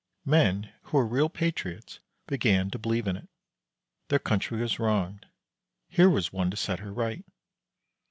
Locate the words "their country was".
4.07-4.79